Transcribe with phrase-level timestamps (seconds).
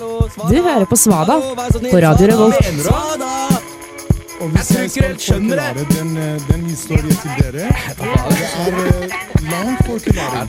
[0.00, 1.34] Du hører på Svada
[1.90, 2.56] på Radio Revolt.
[4.40, 7.68] Og hvis jeg skal forklare den, eh, den historien til dere
[7.98, 9.10] Det er eh,
[9.50, 10.48] lang forklaring.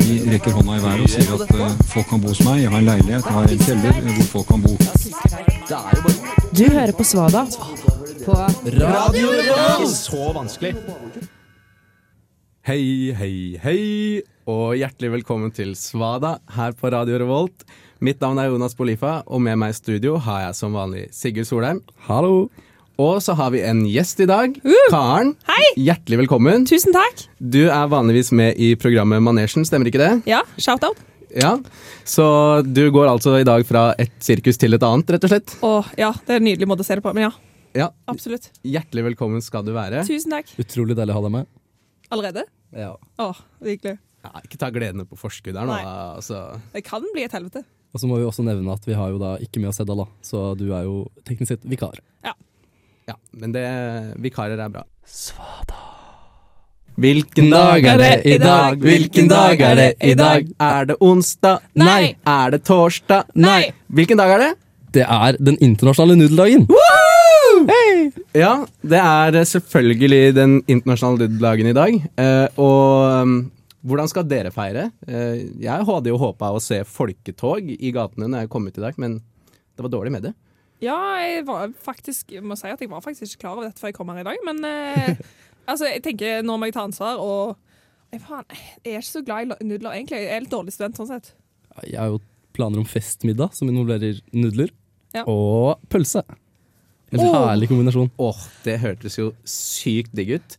[0.00, 2.62] De rekker hånda i været og sier at eh, folk kan bo hos meg.
[2.62, 4.72] Jeg har en leilighet, jeg har en kjeller hvor folk kan bo.
[6.58, 7.44] Du hører på Svada
[8.24, 8.32] på
[8.82, 9.94] Radio Revolt!
[9.94, 10.74] Så vanskelig.
[12.66, 17.62] Hei, hei, hei, og hjertelig velkommen til Svada her på Radio Revolt.
[18.02, 21.46] Mitt navn er Jonas Bolifa, og med meg i studio har jeg som vanlig Sigurd
[21.48, 21.82] Solheim.
[22.08, 22.48] Hallo.
[23.00, 24.56] Og så har vi en gjest i dag.
[24.92, 25.34] Karen.
[25.48, 25.68] Hei!
[25.86, 26.66] Hjertelig velkommen.
[26.68, 27.22] Tusen takk.
[27.40, 30.10] Du er vanligvis med i programmet Manesjen, stemmer ikke det?
[30.28, 30.98] Ja, shout-out.
[31.30, 31.54] Ja.
[32.04, 32.26] Så
[32.66, 35.54] du går altså i dag fra et sirkus til et annet, rett og slett?
[35.64, 37.32] Åh, ja, det er en nydelig måte å se det på, men ja,
[37.78, 37.88] Ja.
[38.10, 38.50] absolutt.
[38.66, 40.02] Hjertelig velkommen skal du være.
[40.08, 40.50] Tusen takk.
[40.60, 41.50] Utrolig deilig å ha deg med.
[42.10, 42.44] Allerede?
[42.76, 42.96] Ja.
[43.22, 43.96] Åh, virkelig.
[44.20, 45.74] Ja, ikke ta gledene på forskudd her nå.
[45.74, 45.98] Nei.
[46.16, 46.42] Altså.
[46.74, 47.64] Det kan bli et helvete.
[47.90, 50.04] Og så må vi også nevne at vi har jo da ikke med oss Seddal,
[50.04, 50.08] da.
[50.22, 51.98] Så du er jo teknisk sett vikar.
[52.26, 52.36] Ja,
[53.10, 53.64] ja men det,
[54.22, 54.84] vikarer er bra.
[55.08, 55.86] Svada.
[57.00, 58.82] Hvilken dag er det i dag?
[58.82, 60.48] Hvilken dag er det i dag?
[60.60, 61.62] Er det onsdag?
[61.80, 62.16] Nei.
[62.28, 63.30] Er det torsdag?
[63.40, 63.70] Nei.
[63.88, 64.50] Hvilken dag er det?
[64.98, 66.66] Det er den internasjonale nudeldagen.
[68.34, 71.96] Ja, det er selvfølgelig den internasjonale nudeldagen i dag.
[72.20, 73.34] Eh, og um,
[73.86, 74.90] hvordan skal dere feire?
[75.08, 78.84] Eh, jeg hadde jo håpa å se folketog i gatene når jeg kom ut i
[78.84, 80.34] dag, men det var dårlig med det.
[80.84, 83.80] Ja, jeg var faktisk, jeg må si at jeg var faktisk ikke klar over dette
[83.80, 85.10] før jeg kom her i dag, men eh,
[85.70, 87.56] altså, jeg tenker nå må jeg ta ansvar, og
[88.12, 88.46] jeg, faen,
[88.84, 90.22] jeg er ikke så glad i nudler egentlig.
[90.24, 91.32] Jeg er litt dårlig student sånn sett.
[91.86, 92.20] Jeg har jo
[92.56, 94.72] planer om festmiddag som involverer nudler
[95.14, 95.24] Ja.
[95.26, 96.22] og pølse.
[97.10, 97.32] En oh.
[97.34, 98.10] herlig kombinasjon.
[98.22, 100.56] Åh, det hørtes jo sykt digg ut.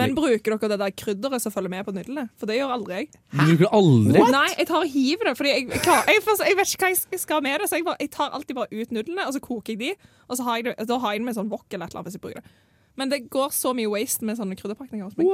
[0.00, 2.26] Men bruker dere det der krydderet som følger med på nudlene?
[2.40, 3.10] For det gjør aldri jeg.
[3.30, 4.24] Du bruker aldri?
[4.34, 7.22] Nei, jeg tar og hiver det, fordi jeg, jeg, jeg, jeg vet ikke hva jeg
[7.22, 7.68] skal med det.
[7.70, 9.92] Så jeg, bare, tar alltid bare ut nudlene, og så koker jeg de.
[10.26, 12.02] Og så har jeg det, da har jeg det med sånn wok eller et eller
[12.02, 12.56] annet hvis jeg bruker det.
[12.98, 15.30] Men det går så mye waste med sånne krydderpakninger hos meg.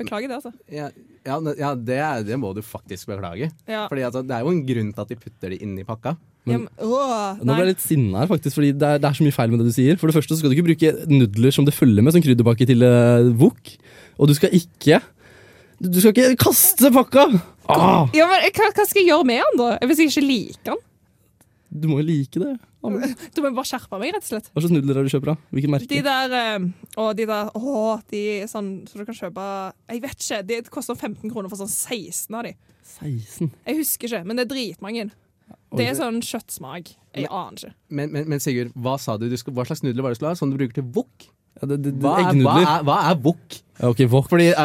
[0.00, 0.50] Beklager det, altså.
[0.74, 0.88] Ja,
[1.22, 3.50] ja, ja det, det må du faktisk beklage.
[3.70, 3.84] Ja.
[3.90, 6.16] Fordi altså, Det er jo en grunn til at de putter det inn i pakka.
[6.44, 9.16] Ja, men, åh, Nå ble jeg litt sinna her, faktisk, fordi det er, det er
[9.16, 9.96] så mye feil med det du sier.
[10.00, 12.66] For det første så skal du ikke bruke nudler som det følger med som krydderpakke
[12.68, 13.70] til uh, wok.
[14.18, 15.00] Og du skal ikke
[15.82, 17.28] Du skal ikke kaste pakka!
[17.70, 19.70] Ah, Ja, men hva, hva skal jeg gjøre med den, da?
[19.88, 20.82] Hvis jeg ikke liker den?
[21.74, 22.52] du må jo like det.
[22.84, 24.50] Du må bare skjerpe meg, rett og slett.
[24.52, 25.50] Hva slags nudler er det du kjøper, da?
[25.56, 25.88] Hvilket merke?
[25.88, 26.66] De der
[27.00, 29.44] Og de der Å, de sånn Så du kan kjøpe
[29.88, 30.40] Jeg vet ikke.
[30.50, 32.54] De koster 15 kroner for sånn 16 av de.
[32.98, 33.50] 16.
[33.64, 35.06] Jeg husker ikke, men det er dritmange.
[35.74, 36.92] Det er sånn kjøttsmak.
[37.14, 37.72] Jeg aner ikke.
[37.88, 39.26] Men, men, men Sigurd, hva sa du?
[39.30, 40.38] du skal, hva slags nudler var det du skulle ha?
[40.38, 41.26] Sånn du bruker til wok?
[41.60, 43.58] Ja, det, det, det, Hva er, hva er, hva er wok?
[43.84, 44.26] Ok, wok.
[44.30, 44.64] Fordi, ja,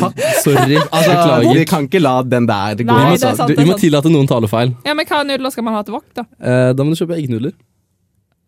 [0.00, 0.22] takk.
[0.44, 0.78] Sorry.
[0.94, 1.58] Altså, Beklager.
[1.58, 2.88] vi kan ikke la den der gå.
[2.88, 4.74] Nei, sant, du, vi må tillate noen talefeil.
[4.88, 6.24] Ja, Men hva nudler skal man ha til wok, da?
[6.40, 7.54] Eh, da må du kjøpe eggnudler.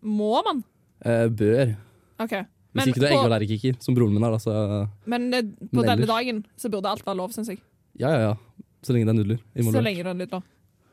[0.05, 0.61] Må man?
[1.05, 1.75] Eh, bør.
[2.21, 2.35] OK.
[2.75, 4.33] Hvis Men, ikke du er på, eggallergiker, som broren min er.
[4.35, 4.53] Altså,
[5.07, 7.61] men på Men denne dagen så burde alt være lov, syns jeg.
[8.01, 8.33] ja, ja, ja.
[8.85, 10.43] Så lenge det er nudler Så lenge det er nudler.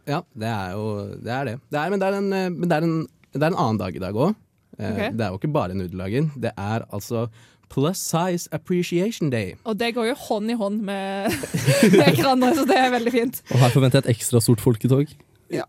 [0.09, 0.85] Ja, det er jo
[1.21, 1.33] det.
[1.35, 1.57] Er det.
[1.71, 2.95] det er, men det er, en, eh, men det er, en,
[3.35, 4.33] det er en annen dag i dag òg.
[4.79, 5.01] Ok.
[5.19, 6.31] Det er jo ikke bare nudeldagen.
[6.41, 7.27] Det er altså
[7.73, 9.55] Plus Size Appreciation Day.
[9.65, 11.33] Og det går jo hånd i hånd med,
[11.97, 13.43] med hverandre, så det er veldig fint.
[13.51, 15.13] Og her forventer jeg et ekstra stort folketog.
[15.53, 15.65] Ja,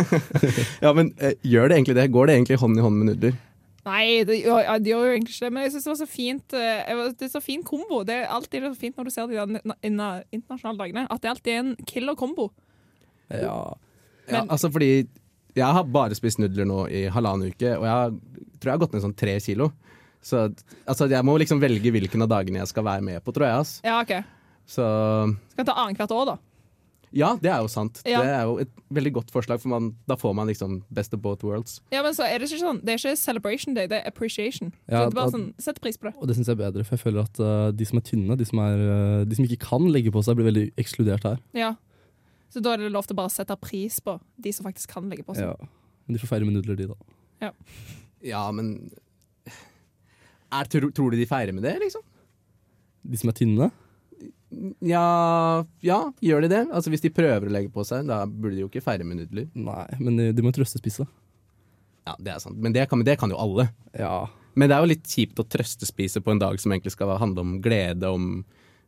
[0.84, 2.06] ja men eh, gjør det egentlig det?
[2.12, 3.34] Går det egentlig hånd i hånd med nudler?
[3.82, 6.00] Nei, det, gjør- ja, det gjør jo egentlig ikke det, men jeg syns det var
[6.00, 8.02] så fint eh, Det er så fin kombo.
[8.06, 9.40] Det er alltid så fint når du ser de
[9.82, 12.50] internasjonale dagene, at det alltid er en killer kombo.
[13.32, 13.40] Ja.
[14.28, 14.92] Ja, Men- altså fordi
[15.58, 18.14] jeg har bare spist nudler nå i halvannen uke, og jeg
[18.58, 19.72] tror jeg har gått ned sånn tre kilo.
[20.22, 20.44] Så
[20.86, 23.64] altså, jeg må liksom velge hvilken av dagene jeg skal være med på, tror jeg.
[23.64, 23.74] Ass.
[23.84, 24.14] Ja, OK.
[24.70, 24.86] Så
[25.52, 26.36] Skal ta annethvert år, da.
[27.10, 27.98] ja, det er jo sant.
[28.06, 28.20] Ja.
[28.22, 31.20] Det er jo et veldig godt forslag, for man, da får man liksom best of
[31.24, 31.80] both worlds.
[31.92, 34.70] Ja, men så er Det ikke sånn Det er ikke celebration day, det er appreciation.
[34.86, 36.14] Ja, så det er bare sånn, Sett pris på det.
[36.22, 38.38] Og det syns jeg er bedre, for jeg føler at uh, de som er tynne,
[38.38, 41.42] de som, er, uh, de som ikke kan legge på seg, blir veldig ekskludert her.
[41.58, 41.74] Ja.
[42.52, 45.08] Så da er det lov til å bare sette pris på de som faktisk kan
[45.08, 45.48] legge på seg.
[45.48, 45.70] Ja.
[46.04, 47.52] Men de får feire med nudler, de, da.
[48.22, 48.74] Ja, men
[50.52, 52.04] er, tror, tror du de feirer med det, liksom?
[53.08, 53.70] De som er tynne.
[54.84, 56.60] Ja, ja, gjør de det?
[56.76, 59.22] Altså Hvis de prøver å legge på seg, da burde de jo ikke feire med
[59.22, 59.48] nudler.
[59.56, 61.08] Nei, men de, de må trøstespise.
[62.04, 62.58] Ja, det er sant.
[62.60, 63.70] Men det kan, det kan jo alle.
[63.96, 64.26] Ja.
[64.58, 67.46] Men det er jo litt kjipt å trøstespise på en dag som egentlig skal handle
[67.46, 68.42] om glede, om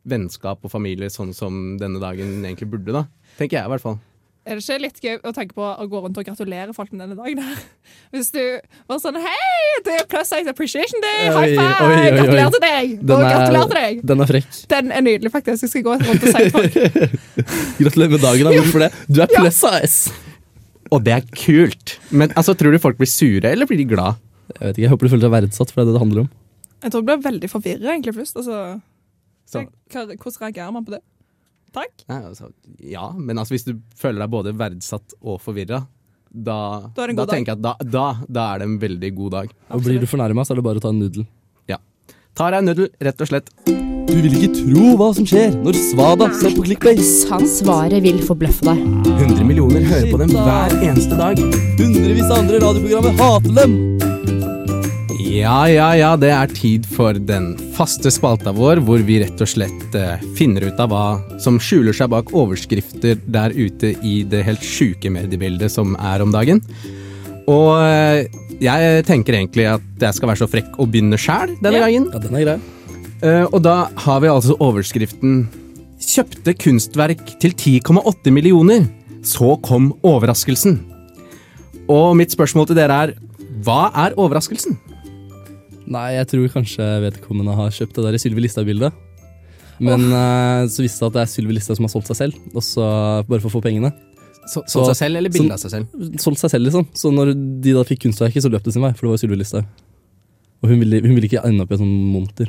[0.05, 3.06] vennskap og familie, sånn som denne dagen egentlig burde, da.
[3.39, 4.01] Tenker jeg i hvert fall.
[4.45, 7.01] Er det ikke litt gøy å tenke på å gå rundt og gratulere folk med
[7.01, 7.61] denne dagen her?
[8.12, 8.43] Hvis du
[8.91, 11.31] var sånn Hei, det er Plus Size Appreciation Day!
[11.33, 11.79] High five!
[11.81, 12.11] oi, oi, oi.
[12.19, 12.93] Gratulerer til deg!
[13.01, 14.03] Den Og er- gratulerer til deg!
[14.12, 14.59] Den er frekk.
[14.75, 15.65] Den er nydelig, faktisk.
[15.65, 16.77] Jeg skal gå rundt og si til folk.
[17.81, 18.45] Gratulerer med dagen.
[18.51, 18.55] da.
[18.61, 18.91] Hvorfor det?
[19.09, 20.15] Du er plus size.
[20.93, 21.97] Og det er kult!
[22.12, 24.21] Men altså, tror du folk blir sure, eller blir de glad?
[24.53, 26.27] Jeg vet ikke, jeg håper du føler deg verdsatt, for det er det det handler
[26.27, 26.33] om.
[26.85, 28.37] Jeg tror jeg blir veldig forvirra egentlig først.
[28.45, 28.59] Altså,
[29.46, 31.02] Så- hvordan reagerer man på det?
[31.75, 32.05] Takk.
[32.08, 35.87] Nei, altså, ja, men altså, hvis du føler deg både verdsatt og forvirra,
[36.35, 36.58] da,
[36.94, 39.50] Da da tenker jeg at da, da, da er det en veldig god dag.
[39.70, 41.26] Og Blir du fornærma, så er det bare å ta en nudel.
[42.35, 43.50] Tar deg en nudel, rett og slett.
[43.64, 47.29] Du vil ikke tro hva som skjer når Svada ser på clickbase.
[47.31, 48.81] Han svaret vil forbløffe deg.
[49.06, 51.38] 100 millioner hører på dem hver eneste dag.
[51.79, 53.79] Hundrevis av andre radioprogrammer hater dem.
[55.34, 59.48] Ja, ja, ja, det er tid for den faste spalta vår, hvor vi rett og
[59.50, 64.44] slett eh, finner ut av hva som skjuler seg bak overskrifter der ute i det
[64.46, 66.60] helt sjuke mediebildet som er om dagen.
[67.50, 68.28] Og eh,
[68.62, 71.88] jeg tenker egentlig at jeg skal være så frekk å begynne sjæl denne Ja.
[71.88, 72.06] gangen.
[72.14, 72.56] Ja, den er grei.
[73.25, 73.76] Eh, og da
[74.06, 75.46] har vi altså overskriften
[76.04, 78.86] 'Kjøpte kunstverk til 10,8 millioner'.
[79.25, 80.78] Så kom overraskelsen.
[81.88, 83.14] Og mitt spørsmål til dere er
[83.64, 84.76] hva er overraskelsen?
[85.86, 88.94] Nei, jeg tror kanskje vedkommende har kjøpt det der i Sylvi Listhaug-bildet.
[89.84, 92.38] Men eh, så viste det at det er Sylvi Listhaug som har solgt seg selv,
[92.54, 92.84] og så
[93.28, 93.90] bare for å få pengene.
[94.46, 96.04] Så, Så- seg selv eller bilde av seg selv?
[96.20, 96.86] Solgt seg selv, liksom.
[96.96, 99.40] Så når de da fikk kunstverket, så løp det sin vei, for det var Sylvi
[99.40, 99.66] Listhaug.
[100.64, 102.48] Og hun ville, hun ville ikke ende opp i en sånn monter.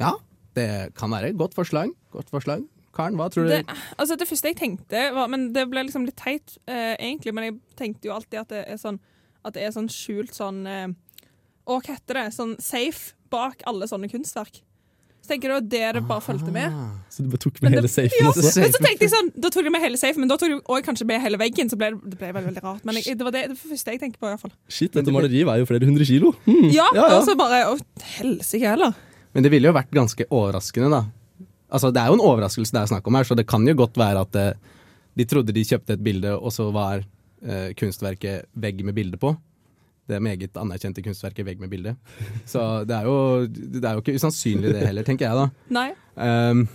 [0.00, 0.14] Ja,
[0.56, 1.92] det kan være godt forslag.
[2.14, 2.64] Godt forslag.
[2.96, 3.50] Karen, hva tror du?
[3.52, 3.64] Det,
[4.00, 7.44] altså det første jeg tenkte, var, men det ble liksom litt teit, eh, egentlig, men
[7.44, 8.96] jeg tenkte jo alltid at det er sånn,
[9.44, 10.86] at det er sånn skjult sånn eh,
[11.66, 12.26] Å, hva heter det?
[12.36, 14.62] Sånn safe bak alle sånne kunstverk.
[15.26, 16.74] Så tenker jeg det var det det bare fulgte med.
[17.10, 18.60] Så du bare tok med hele safen Ja, også.
[18.62, 20.58] men så tenkte jeg sånn, Da tok de med hele safe, men da tok de
[20.62, 21.66] også kanskje med hele veggen.
[21.72, 22.84] Så ble det, det ble veldig, veldig rart.
[22.86, 24.28] Men jeg, det var det, det første jeg tenkte på.
[24.28, 24.52] i hvert fall.
[24.70, 26.30] Shit, dette maleriet veier jo flere hundre kilo.
[26.46, 26.68] Hmm.
[26.70, 27.18] Ja, Ja, ja.
[27.18, 27.74] og så bare Å,
[28.20, 28.94] helsike heller.
[29.34, 31.02] Men det ville jo vært ganske overraskende, da.
[31.74, 33.74] Altså, Det er jo en overraskelse det er snakk om her, så det kan jo
[33.82, 34.52] godt være at eh,
[35.18, 37.02] de trodde de kjøpte et bilde, og så var
[37.42, 39.34] eh, kunstverket vegg med bilde på.
[40.06, 41.96] Det meget anerkjente kunstverket vegg med bilde.
[42.46, 45.46] Så det er, jo, det er jo ikke usannsynlig det heller, tenker jeg da.
[45.74, 45.88] Nei.
[46.14, 46.66] Um,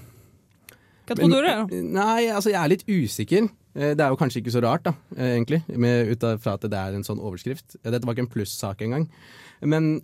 [1.07, 1.55] Hva tror du det?
[1.55, 1.83] er?
[1.95, 3.47] Nei, altså jeg er litt usikker.
[3.75, 6.67] Eh, Det er jo kanskje ikke så rart, da, eh, egentlig, med, ut fra at
[6.67, 7.77] det er en sånn overskrift.
[7.83, 9.07] Eh, Dette var ikke en plussak engang.
[9.63, 10.01] Men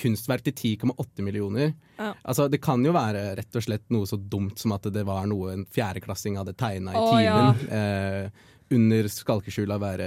[0.00, 2.14] kunstverk til 10,8 millioner Ja.
[2.24, 5.26] Altså, Det kan jo være rett og slett noe så dumt som at det var
[5.26, 7.66] noe en fjerdeklassing hadde tegna i timen.
[7.68, 8.24] Ja.
[8.24, 8.30] Eh,
[8.72, 10.06] under skalkeskjula være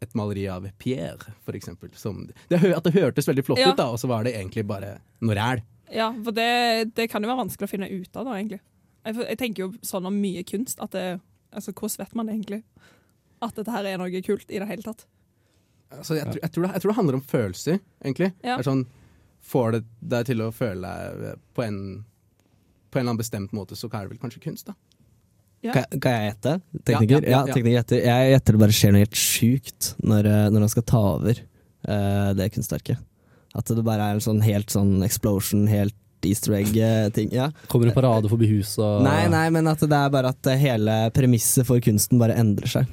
[0.00, 1.90] et maleri av Pierre, for eksempel.
[1.98, 3.70] Som, det, at det hørtes veldig flott Ja.
[3.72, 5.62] ut, da, og så var det egentlig bare noe ræl.
[5.92, 8.60] Ja, for det, det kan jo være vanskelig å finne ut av, da, egentlig.
[9.04, 11.06] Jeg, jeg tenker jo sånn om mye kunst at det,
[11.56, 12.62] altså, Hvordan vet man egentlig
[13.40, 15.06] at dette her er noe kult i det hele tatt?
[15.90, 18.30] Altså, jeg, tror, jeg, tror det, jeg tror det handler om følelser, egentlig.
[18.46, 18.60] Ja.
[18.62, 18.84] Sånn,
[19.50, 19.80] får det
[20.12, 20.90] deg til å føle
[21.24, 21.78] deg på en,
[22.92, 24.76] på en eller annen bestemt måte, så er det vel kanskje kunst, da.
[25.60, 25.74] Ja.
[25.76, 26.54] Kan, kan jeg gjette?
[26.88, 27.20] Tekniker?
[27.20, 27.54] Ja, ja, Ja, ja.
[27.54, 28.02] tekniker gjetter.
[28.06, 31.40] Jeg gjetter det bare skjer noe helt sjukt når, eh, når han skal ta over
[31.40, 33.02] uh, det kunstverket.
[33.58, 37.30] At det bare er en sånn helt sånn explosion, helt easter egg-ting.
[37.34, 37.50] Ja.
[37.68, 40.60] Kommer en parade forbi huset og Nei, nei, men at det er bare at eh,
[40.60, 42.92] hele premisset for kunsten bare endrer seg.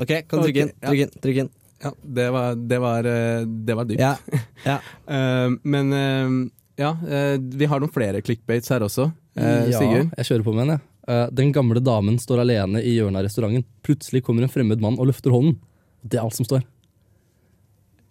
[0.00, 0.72] Ok, kan du trykke inn.
[0.82, 1.14] Trykk inn.
[1.24, 1.52] Trykk inn.
[1.84, 4.00] Ja, det var, det var, eh, det var dypt.
[4.00, 4.16] Ja.
[4.70, 4.78] ja.
[5.08, 6.50] uh, men uh,
[6.80, 9.10] ja, eh, vi har noen flere clickbates her også.
[9.38, 10.10] Uh, ja, Sigurd?
[10.16, 10.86] jeg kjører på med en, jeg.
[11.08, 13.66] Eh, den gamle damen står alene i hjørnet av restauranten.
[13.84, 15.58] Plutselig kommer en fremmed mann og løfter hånden.
[16.04, 16.64] Det er alt som står.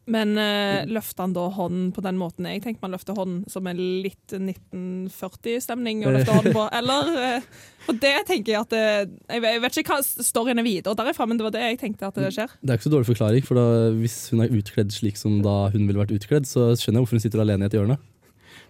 [0.03, 3.68] Men uh, løfter han da hånden på den måten jeg tenker man løfter hånden, som
[3.72, 6.65] en litt 1940-stemning å løfte hånden på?
[6.79, 7.46] Eller uh,
[7.86, 8.82] For det tenker jeg at det,
[9.32, 11.79] jeg, vet- jeg vet ikke hva storyen er videre derifra, men det var det jeg
[11.86, 12.51] tenkte at det skjer.
[12.60, 13.65] Det er ikke så dårlig forklaring, for da,
[14.01, 17.22] hvis hun er utkledd slik som da hun ville vært utkledd, så skjønner jeg hvorfor
[17.22, 18.00] hun sitter alene i et hjørne.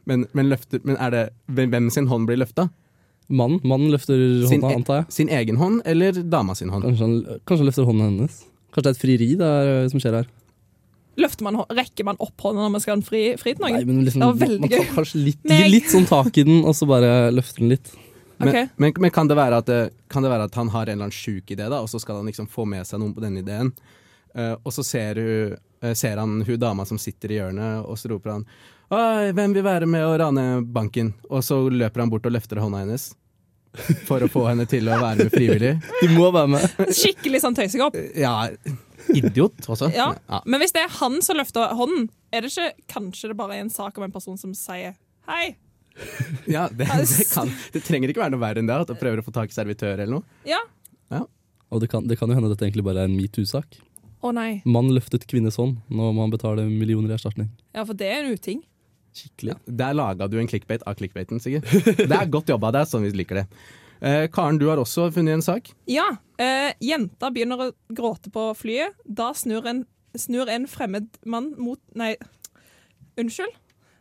[0.10, 2.70] Men, men, løfter, men er det hvem sin hånd blir løfta?
[3.30, 4.18] Mannen, mannen løfter
[4.50, 5.06] Sin hånda, e- antar jeg.
[5.16, 6.86] Sin egen hånd eller dama sin hånd?
[6.90, 8.40] Kanskje han, kanskje han løfter hånden hennes.
[8.74, 10.32] Kanskje det er et frieri det er, eh, som skjer her.
[11.24, 13.78] Løfter man, Rekker man opp hånda når man skal ha en fri, fri til noen?
[13.78, 14.94] Nei, men liksom, Det var veldig man tar gøy.
[14.96, 15.68] kanskje litt, Meg.
[15.70, 17.92] litt sånn tak i den, og så bare løfter den litt.
[18.38, 18.70] Men, okay.
[18.82, 21.08] men, men kan, det være at det, kan det være at han har en eller
[21.08, 23.44] annen sjuk idé, da, og så skal han liksom få med seg noen på denne
[23.46, 23.70] ideen?
[24.34, 28.00] Uh, og så ser, hun, eh, ser han hun dama som sitter i hjørnet, og
[28.02, 28.48] så roper han
[29.36, 30.46] hvem vil være med å rane
[30.76, 31.14] banken?
[31.30, 33.12] Og så løper han bort og løfter hånda hennes.
[34.08, 35.72] For å få henne til å være med frivillig.
[36.04, 36.92] Du må være med.
[36.94, 37.98] Skikkelig sånn tøysekopp.
[38.20, 38.50] Ja,
[39.14, 39.90] idiot også.
[39.96, 40.12] Ja.
[40.30, 40.44] Ja.
[40.46, 43.66] Men hvis det er han som løfter hånden, er det ikke kanskje det bare er
[43.66, 44.94] en sak om en person som sier
[45.30, 45.56] hei?
[46.50, 48.78] Ja, det, det, kan, det trenger ikke være noe verre enn det.
[48.86, 50.40] At du prøver å få tak i servitør eller noe.
[50.50, 50.62] Ja.
[51.74, 53.80] Og det kan, det kan jo hende at dette egentlig bare er en metoo-sak.
[54.24, 54.62] Å nei.
[54.70, 55.80] Mann løftet kvinnes hånd.
[55.90, 57.50] Nå må han betale millioner i erstatning.
[57.74, 58.62] Ja, for det er en uting.
[59.14, 59.56] Skikkelig.
[59.66, 61.68] Der laga du en clickbait av clickbaiten, Sigurd.
[61.70, 63.48] Det er godt jobba, det er sånn vi liker det.
[64.04, 65.70] Eh, Karen, du har også funnet en sak.
[65.88, 66.10] Ja.
[66.42, 68.98] Eh, jenta begynner å gråte på flyet.
[69.06, 69.86] Da snur en,
[70.18, 72.16] snur en fremmed mann mot Nei,
[73.22, 73.54] unnskyld.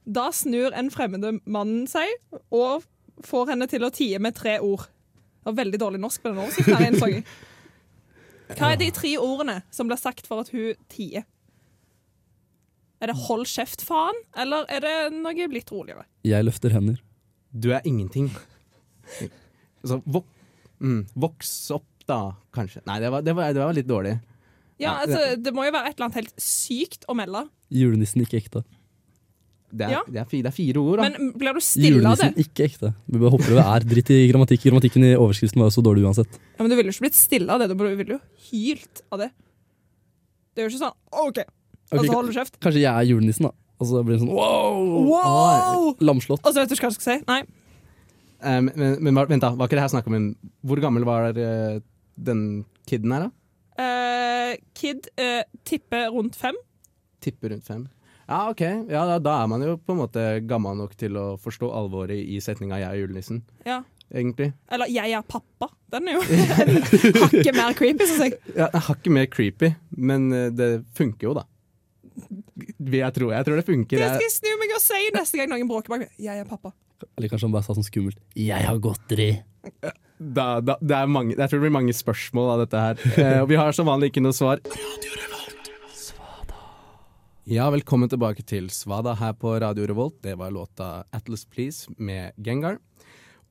[0.02, 2.11] Da snur en fremmede mann seg
[2.50, 2.83] og
[3.23, 4.88] får henne til å tie med tre ord.
[4.88, 7.23] Det var veldig dårlig norsk på den oversikten.
[8.59, 11.28] Hva er de tre ordene som blir sagt for at hun tier?
[13.02, 16.04] Er det 'hold kjeft, faen', eller er det noe blitt roligere?
[16.23, 17.00] Jeg løfter hender.
[17.52, 18.30] Du er ingenting.
[19.85, 20.25] Så vok
[20.80, 22.82] mm, voks opp, da, kanskje.
[22.87, 24.21] Nei, det var, det var, det var litt dårlig.
[24.82, 27.44] Ja, altså, Det må jo være et eller annet helt sykt å melde.
[27.75, 28.62] Julenissen ikke ekte.
[29.73, 30.00] Det er, Ja.
[30.06, 31.09] det er, fire, det er fire ord, da.
[31.09, 32.28] Men blir du stille av det?
[32.28, 32.90] Julenissen ikke ekte.
[33.09, 33.87] Vi bare hopper over er.
[33.88, 34.66] Dritt i grammatikk.
[34.68, 36.38] Grammatikken i overskriften var jo så dårlig uansett.
[36.59, 39.25] Ja, men Du ville jo ikke blitt stille av det, du ville jo hylt av
[39.25, 39.30] det.
[40.52, 41.40] Det er jo ikke sånn OK,
[41.92, 42.58] og så holder du kjeft.
[42.64, 43.52] Kanskje jeg er julenissen, da.
[43.82, 44.82] Og så blir det sånn wow!
[45.11, 45.87] Wow!
[46.00, 46.42] Lamslått.
[46.46, 47.16] Og så vet du hva jeg skal si?
[47.28, 47.40] Nei.
[48.42, 49.52] Eh, men, men, men vent, da.
[49.58, 50.28] Var ikke det her snakk om en
[50.66, 51.80] Hvor gammel var uh,
[52.18, 52.44] den
[52.90, 53.32] kiden her, da?
[53.82, 56.58] Uh, kid uh, tipper rundt fem.
[57.25, 57.87] Tipper rundt fem.
[58.28, 58.61] Ja, OK.
[58.88, 62.16] Ja, da, da er man jo på en måte gammel nok til å forstå alvoret
[62.22, 63.82] i setninga 'jeg er julenissen', Ja.
[64.14, 64.52] egentlig.
[64.70, 65.68] Eller 'jeg er pappa'.
[65.92, 66.22] Den er jo
[67.26, 68.38] hakket mer creepy, syns jeg.
[68.56, 71.42] Ja, Hakket mer creepy, men eh, det funker jo, da.
[72.78, 73.99] Vil Jeg tror, jeg tror det funker.
[73.99, 76.11] Jeg skal Jeg, snu meg og si neste gang noen bråker bak meg?
[76.19, 76.73] 'Jeg er pappa'.
[77.19, 78.19] Eller kanskje han bare sa sånn skummelt.
[78.38, 79.42] Jeg har godteri.
[80.19, 83.02] da, da, det er mange, jeg tror det blir mange spørsmål av dette her.
[83.19, 84.62] Eh, og vi har som vanlig ikke noe svar.
[87.50, 90.21] Ja, velkommen tilbake til Svada her på Radio Revolt.
[90.23, 92.78] Det var låta 'Atlas Please' med Gengar.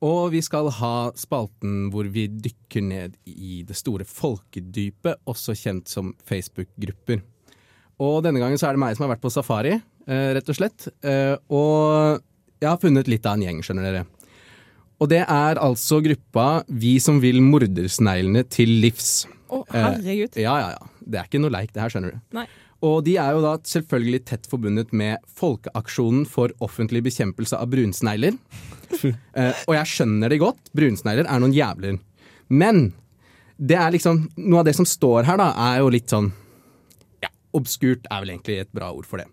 [0.02, 5.92] Og vi skal ha spalten hvor vi dykker ned i det store folkedypet, også kjent
[5.92, 7.22] som Facebook-grupper.
[8.00, 10.58] Og denne gangen så er det meg som har vært på safari, eh, rett og
[10.58, 10.88] slett.
[11.04, 12.22] Eh, og
[12.62, 14.06] jeg har funnet litt av en gjeng, skjønner dere.
[15.02, 19.24] Og det er altså gruppa Vi som vil mordersneglene til livs.
[19.50, 20.38] Å, oh, herregud.
[20.38, 20.90] Ja, ja, ja.
[21.02, 22.20] Det er ikke noe leik, det her, skjønner du.
[22.38, 22.46] Nei.
[22.82, 28.38] Og de er jo da selvfølgelig tett forbundet med Folkeaksjonen for offentlig bekjempelse av brunsnegler.
[29.38, 30.72] eh, og jeg skjønner det godt.
[30.74, 31.98] Brunsnegler er noen jævler.
[32.50, 32.88] Men
[33.62, 36.32] det er liksom Noe av det som står her, da, er jo litt sånn
[37.56, 39.28] obskurt er vel egentlig et bra ord for det.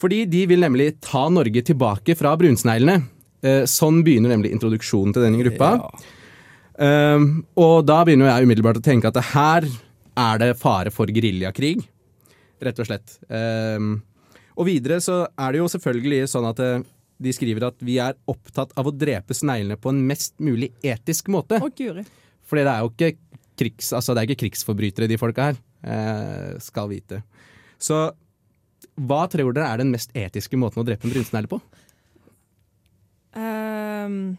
[0.00, 2.98] Fordi de vil nemlig ta Norge tilbake fra brunsneglene.
[3.44, 5.74] Eh, sånn begynner nemlig introduksjonen til denne gruppa.
[5.80, 6.12] Ja.
[7.54, 9.68] og da begynner jeg umiddelbart å tenke at her
[10.18, 11.76] er det fare for geriljakrig.
[12.64, 13.16] Rett og slett.
[13.28, 13.96] Um,
[14.54, 16.82] og videre så er det jo selvfølgelig sånn at eh,
[17.24, 21.30] de skriver at vi er opptatt av å drepe sneglene på en mest mulig etisk
[21.34, 21.58] måte.
[21.62, 22.04] Å, guri.
[22.46, 25.60] Fordi det er jo ikke, krigs, altså det er ikke krigsforbrytere, de folka her.
[25.84, 27.22] Eh, skal vite.
[27.82, 27.98] Så
[28.94, 31.58] hva tror dere er den mest etiske måten å drepe en brunsnegle på?
[33.34, 34.36] Um,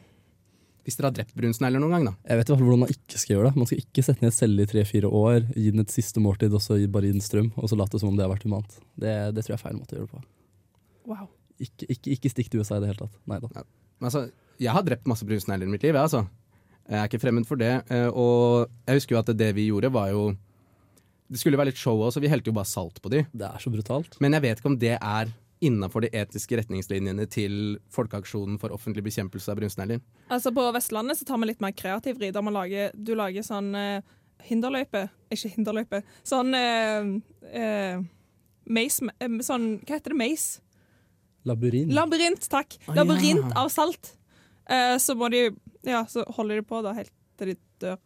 [0.85, 2.13] Hvis dere har drept brunsnegler noen gang, da.
[2.29, 3.59] Jeg vet i hvert fall hvordan man ikke skal gjøre det.
[3.59, 6.61] Man skal ikke sette ned celle i tre-fire år, gi den et siste måltid og
[6.63, 8.77] så bare gi den strøm, og så late som om det har vært humant.
[8.95, 10.23] Det, det tror jeg er feil måte å gjøre det på.
[11.11, 11.27] wow.
[11.55, 13.19] Ikke, ikke, ikke stikk til USA i det hele tatt.
[13.31, 13.47] Nei da.
[13.55, 13.61] Ja,
[14.09, 14.25] altså,
[14.59, 16.25] jeg har drept masse brunsnegler i mitt liv, jeg, altså.
[16.85, 17.69] Jeg er ikke fremmed for det.
[17.95, 20.25] eh, Og jeg husker jo at det vi gjorde, var jo
[21.31, 23.23] Det skulle være litt show også, vi helte jo bare salt på de.
[23.33, 24.19] Det er så brutalt.
[24.21, 25.31] Men jeg vet ikke om det er
[25.63, 30.01] innafor de etiske retningslinjene til Folkeaksjonen for offentlig bekjempelse av brunsnegler.
[30.29, 32.31] Altså På Vestlandet så tar vi litt mer kreativ ri.
[32.35, 34.03] Der man lager, du lager sånn eh,
[34.45, 36.03] hinderløype Ikke hinderløype.
[36.27, 37.09] Sånn eh,
[37.55, 38.03] eh,
[38.65, 40.19] Maze eh, Sånn Hva heter det?
[40.21, 40.61] Maze?
[41.45, 41.93] Labyrint.
[41.93, 42.77] Labyrint, takk.
[42.89, 43.55] Å, Labyrint ja.
[43.61, 44.15] av salt.
[44.65, 45.47] Eh, så må de
[45.85, 47.99] Ja, så holder de på da helt til de dør.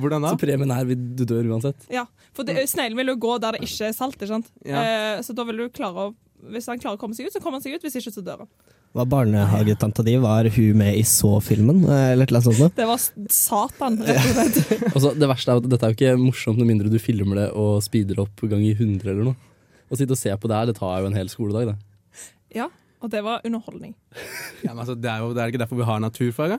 [0.00, 0.34] Hvordan da?
[0.34, 1.86] Så premien er du dør uansett.
[1.92, 4.16] Ja, For det- sneglen vil jo gå der det ikke er salt.
[4.18, 4.50] ikke sant?
[4.64, 4.82] Ja.
[4.82, 7.40] Eh, så da vil du klare å Hvis han klarer å komme seg ut, så
[7.40, 7.80] kommer han seg ut.
[7.86, 8.48] Hvis ikke, så dør han.
[8.92, 11.84] Var barnehagetanta di, var hun med i Så-filmen?
[11.88, 12.74] eh, Eller noe sånt?
[12.76, 13.00] Det var
[13.32, 14.82] satan, rett og slett.
[14.94, 17.46] Også, det verste er at dette er jo ikke morsomt med mindre du filmer det
[17.56, 19.36] og speeder opp gang i 100 eller noe.
[19.90, 22.28] Å sitte og se på det her, det tar jo en hel skoledag, det.
[22.60, 22.68] Ja,
[23.00, 23.94] og det var underholdning.
[24.62, 26.58] Ja, men altså, det, er jo, det er ikke derfor vi har naturfag,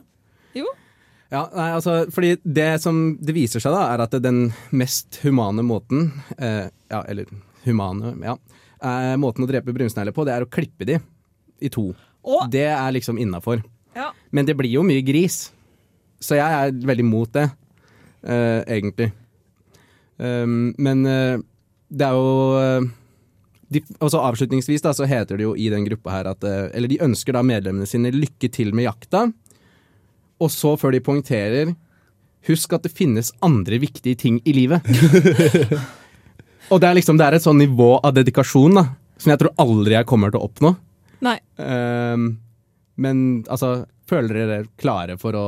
[0.58, 0.66] Jo.
[1.32, 5.64] Ja, nei, altså, fordi det som det viser seg, da, er at den mest humane
[5.66, 7.26] måten eh, Ja, eller
[7.64, 8.36] humane, ja.
[8.78, 11.00] Eh, måten å drepe brunsnegler på, det er å klippe de
[11.58, 11.88] i to.
[12.26, 12.46] Åh!
[12.52, 13.64] Det er liksom innafor.
[13.96, 15.48] ja, Men det blir jo mye gris.
[16.22, 17.48] Så jeg er veldig mot det,
[18.22, 19.10] eh, egentlig.
[20.16, 21.42] Um, men eh,
[21.92, 22.86] det er jo eh,
[23.68, 26.88] de, også Avslutningsvis da, så heter det jo i den gruppa her at eh, Eller
[26.88, 29.26] de ønsker da medlemmene sine lykke til med jakta.
[30.42, 31.74] Og så, før de poengterer
[32.46, 34.84] Husk at det finnes andre viktige ting i livet.
[36.70, 38.84] og det er liksom Det er et sånn nivå av dedikasjon da
[39.16, 40.72] som jeg tror aldri jeg kommer til å oppnå.
[41.24, 41.38] Nei.
[41.56, 42.36] Um,
[43.00, 43.20] men
[43.52, 45.46] altså, føler dere dere klare for å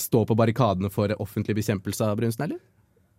[0.00, 2.60] stå på barrikadene for offentlig bekjempelse av brunsten, eller?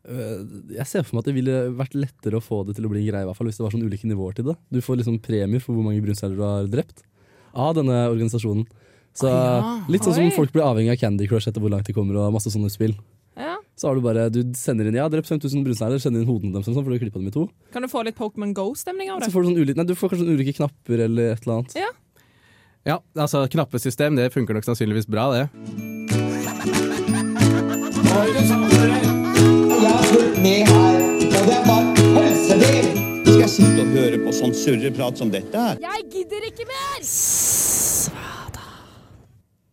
[0.01, 3.03] Jeg ser for meg at det ville vært lettere å få det til å bli
[3.03, 4.55] en greie, i hvert fall hvis det var sånn ulike nivåer til det.
[4.73, 7.03] Du får liksom premier for hvor mange brunsnegler du har drept
[7.51, 8.65] av denne organisasjonen.
[9.17, 9.27] Så
[9.91, 10.31] Litt sånn som Oi.
[10.35, 12.93] folk blir avhengig av Candy Crush etter hvor langt de kommer, og masse sånne spill.
[13.37, 13.57] Ja.
[13.75, 16.67] Så har du bare, du sender inn ja, drept 5000 brunsnegler, sender inn hodene deres,
[16.69, 17.47] sånn, for du dem i to.
[17.73, 19.33] Kan du få litt Pokémon Go-stemning av Så det?
[19.35, 21.75] får du, sånn ulike, nei, du får kanskje sånn ulike knapper eller et eller annet.
[21.79, 21.91] Ja.
[22.83, 25.43] Ja, altså knappesystem det funker nok sannsynligvis bra, det.
[28.61, 32.89] Jeg har fulgt med her, og det er bare helsedel.
[33.25, 35.79] Skal jeg sitte og høre på sånn surreprat som dette her?
[35.81, 36.99] Jeg gidder ikke mer!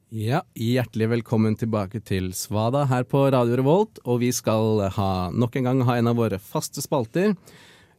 [0.09, 3.99] Ja, Hjertelig velkommen tilbake til Svada her på Radio Revolt.
[4.09, 7.35] Og vi skal ha, nok en gang ha en av våre faste spalter.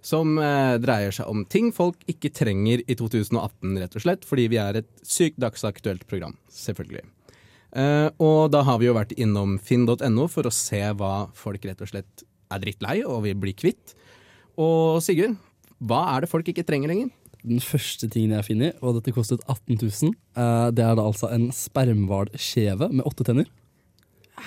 [0.02, 4.26] Som eh, dreier seg om ting folk ikke trenger i 2018, rett og slett.
[4.26, 6.34] Fordi vi er et sykt dagsaktuelt program.
[6.50, 7.06] Selvfølgelig.
[7.78, 11.86] Eh, og da har vi jo vært innom finn.no for å se hva folk rett
[11.86, 13.94] og slett er drittlei og vil bli kvitt.
[14.58, 15.38] Og Sigurd,
[15.78, 17.14] hva er det folk ikke trenger lenger?
[17.48, 21.30] Den første tingen jeg finner, og dette kostet 18 000, eh, det er da altså
[21.32, 23.48] en spermhvalskjeve med åtte tenner.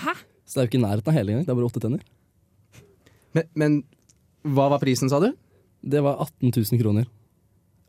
[0.03, 0.17] Hæ?
[0.45, 2.05] Så det er jo ikke i nærheten av hele engang, det er bare åtte tenner.
[3.33, 3.81] Men, men
[4.45, 5.31] hva var prisen, sa du?
[5.83, 7.09] Det var 18 000 kroner.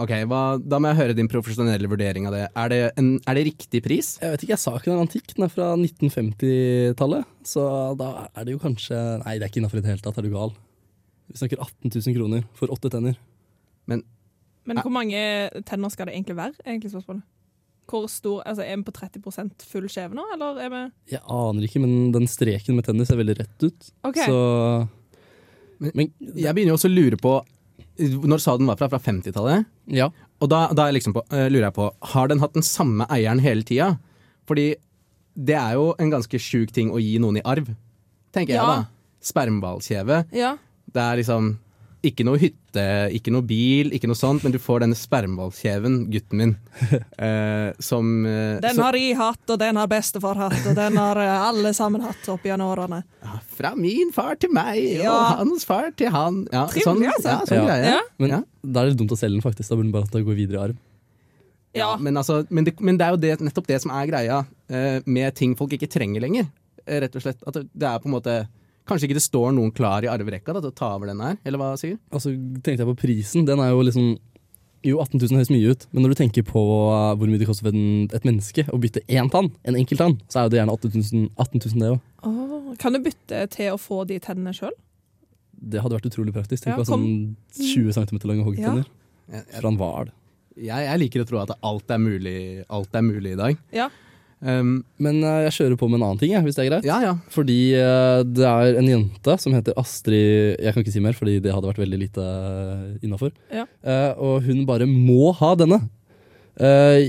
[0.02, 2.46] Ok, hva, Da må jeg høre din profesjonelle vurdering av det.
[2.58, 4.16] Er det, en, er det riktig pris?
[4.22, 7.30] Jeg vet ikke, jeg sa ikke den er antikk, den er fra 1950-tallet.
[7.46, 7.66] Så
[8.00, 10.26] da er det jo kanskje Nei, det er ikke innafor i det hele tatt, er
[10.26, 10.56] du gal.
[11.30, 13.20] Vi snakker 18 000 kroner for åtte tenner.
[13.90, 14.02] Men
[14.66, 15.20] hvor mange
[15.68, 16.54] tenner skal det egentlig være?
[16.66, 17.24] egentlig spørsmålet?
[17.90, 21.66] Hvor stor, altså Er vi på 30 full skjeve nå, eller er vi Jeg aner
[21.68, 23.90] ikke, men den streken med tenner ser veldig rett ut.
[24.08, 24.22] OK.
[24.24, 24.38] Så
[25.84, 27.34] Men jeg begynner jo også å lure på
[28.00, 28.88] Når sa den var fra?
[28.90, 29.66] Fra 50-tallet?
[29.92, 30.10] ja.
[30.44, 32.66] Og da, da er jeg liksom på, eh, lurer jeg på Har den hatt den
[32.68, 33.94] samme eieren hele tida?
[34.50, 34.74] Fordi
[35.40, 37.70] det er jo en ganske sjuk ting å gi noen i arv,
[38.36, 38.84] tenker jeg da.
[39.24, 40.18] Spermhvalkjeve.
[40.36, 40.58] Ja.
[40.92, 41.54] Det er liksom
[42.04, 42.84] ikke noe hytte,
[43.16, 46.54] ikke noe bil, ikke noe sånt, men du får denne spermhvalkjeven, gutten min,
[47.18, 51.20] eh, som eh, Den har jeg hatt, og den har bestefar hatt, og den har
[51.24, 53.02] eh, alle sammen hatt opp gjennom årene.
[53.56, 55.14] Fra min far til meg, Ja.
[55.16, 56.44] og hans far til han.
[56.52, 57.30] Ja, Trivelig, sånn, altså.
[57.30, 57.68] Ja, sånn Ja.
[57.72, 57.94] greie.
[57.96, 58.02] Ja.
[58.20, 58.42] Men Ja.
[58.64, 59.70] da er det dumt å selge den, faktisk.
[59.70, 60.82] Da burde den bare hatt det gå videre i arv.
[61.74, 61.96] Ja.
[61.98, 65.00] Men, altså, men, det, men det er jo det, nettopp det som er greia eh,
[65.06, 66.52] med ting folk ikke trenger lenger.
[66.86, 67.40] Eh, rett og slett.
[67.48, 68.36] At det, det er på en måte
[68.90, 71.38] Kanskje ikke det står noen klar i arverekka da, til å ta over den her,
[71.48, 72.02] eller hva, Sigurd?
[72.12, 72.34] Altså,
[72.66, 73.46] tenkte jeg på prisen.
[73.48, 74.14] Den er jo liksom
[74.84, 77.46] Jo, 18 000 høres mye ut, men når du tenker på uh, hvor mye det
[77.48, 80.52] koster for en, et menneske å bytte én tann, en enkelt tann, så er jo
[80.52, 82.02] det gjerne 18 000, 18 000 det òg.
[82.28, 84.76] Åh, kan du bytte til å få de tennene sjøl?
[85.64, 86.66] Det hadde vært utrolig praktisk.
[86.66, 89.46] Tenk Ja, å ha sånn 20 cm lange hoggtenner ja.
[89.56, 90.12] fra en hval.
[90.60, 93.64] jeg, jeg liker å tro at alt er mulig, alt er mulig i dag.
[93.72, 93.88] Ja.
[94.44, 96.88] Um, Men uh, jeg kjører på med en annen ting, jeg, hvis det er greit.
[96.88, 97.14] ja, ja.
[97.32, 101.38] Fordi uh, det er en jente som heter Astrid Jeg kan ikke si mer, fordi
[101.44, 103.32] det hadde vært veldig lite uh, innafor.
[103.54, 103.68] Ja.
[104.20, 105.80] og hun bare må ha denne.
[106.54, 107.00] Uh,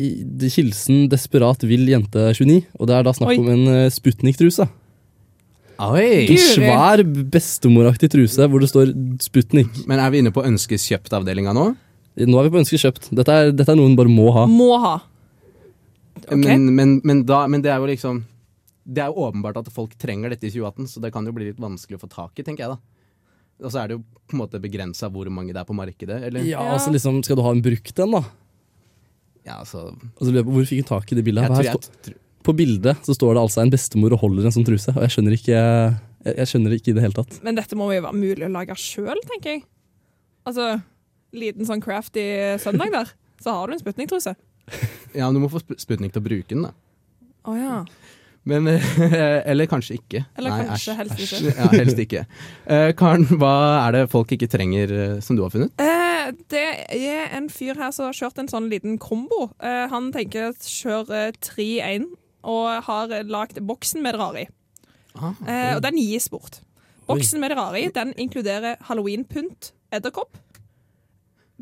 [0.49, 2.62] Hilsen desperat vill jente 29.
[2.79, 3.40] Og det er da snakk Oi.
[3.42, 4.68] om en uh, Sputnik-truse.
[5.75, 7.03] En svær
[7.35, 8.92] bestemoraktig truse hvor det står
[9.25, 9.83] Sputnik.
[9.90, 11.73] Men er vi inne på ønskes kjøpt-avdelinga nå?
[12.14, 13.11] Nå er vi på ønskeskjøpt.
[13.18, 14.47] Dette er, dette er noe hun bare må ha.
[14.47, 14.94] Må ha.
[16.29, 16.41] Ok.
[16.45, 18.23] Men, men, men, da, men det er jo liksom
[18.87, 21.51] Det er jo åpenbart at folk trenger dette i 2018, så det kan jo bli
[21.51, 22.79] litt vanskelig å få tak i, tenker jeg da.
[23.65, 26.19] Og så er det jo på en måte begrensa hvor mange det er på markedet,
[26.29, 26.43] eller?
[26.45, 28.23] Ja, altså liksom, Skal du ha en brukt en, da?
[29.45, 31.45] Ja, altså Altså, jeg hvor fikk du tak i det bildet?
[31.45, 31.63] jeg her?
[31.63, 34.67] tror jeg, stå- På bildet så står det altså en bestemor og holder en sånn
[34.69, 37.39] truse, og jeg skjønner ikke jeg, jeg skjønner ikke i det hele tatt.
[37.45, 39.65] Men dette må jo være mulig å lage sjøl, tenker jeg.
[40.49, 40.71] Altså,
[41.37, 42.25] liten sånn crafty
[42.61, 43.13] søndag der,
[43.45, 44.35] så har du en Sputnik-truse.
[45.14, 46.72] Ja, men du må få Sp- Sputnik til å bruke den, da.
[47.44, 47.85] Oh, ja.
[48.44, 50.20] Men, eller kanskje ikke.
[50.37, 51.37] Eller Nei, kanskje æsj, helst æsj.
[51.38, 51.53] ikke.
[51.57, 52.22] Ja, helst ikke.
[52.66, 53.53] Eh, Karen, hva
[53.87, 55.72] er det folk ikke trenger, eh, som du har funnet?
[55.81, 56.64] Eh, det
[56.98, 59.46] er en fyr her som har kjørt en sånn liten kombo.
[59.64, 62.05] Eh, han tenker å kjøre 3-1
[62.44, 64.48] og har lagd boksen med det rare i.
[65.48, 66.61] Eh, og den gis bort.
[67.09, 70.37] Boksen med det rare i den inkluderer halloweenpynt, edderkopp,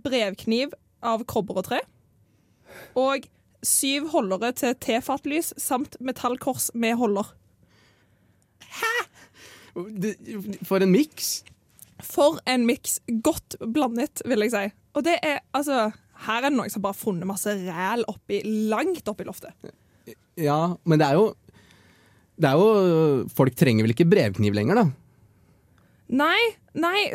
[0.02, 1.80] brevkniv av kobber og tre,
[2.98, 3.26] og
[3.66, 7.33] syv holdere til tefatlys samt metallkors med holder.
[8.81, 8.92] Hæ?!
[10.66, 11.42] For en miks!
[12.03, 12.98] For en miks.
[13.22, 14.64] Godt blandet, vil jeg si.
[14.98, 15.90] Og det er altså
[16.27, 19.55] Her er det noen som bare har funnet masse ræl oppi, langt oppi loftet.
[20.38, 21.33] Ja, men det er jo
[22.40, 24.85] Det er jo Folk trenger vel ikke brevkniv lenger, da?
[26.12, 26.38] Nei,
[26.77, 27.07] nei,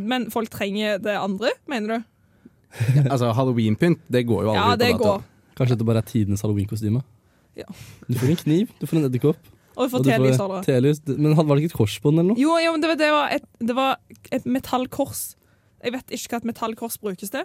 [0.00, 2.04] men folk trenger det andre, mener du?
[3.12, 5.10] Altså, Halloweenpynt, det går jo aldri Ja, det på dato.
[5.10, 5.24] går.
[5.56, 7.00] Kanskje dette bare er tidenes halloweenkostyme?
[7.56, 7.64] Ja.
[8.08, 9.52] Du får en kniv, du får en edderkopp.
[9.76, 10.04] Og vi får
[10.64, 11.00] telys.
[11.08, 12.40] Men var det ikke et kors på den eller noe?
[12.40, 13.96] Jo, jo, men det, var- det, var et, det var
[14.32, 15.22] et metallkors.
[15.84, 17.44] Jeg vet ikke hva et metallkors brukes til.